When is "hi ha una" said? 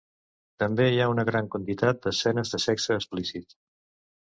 0.93-1.25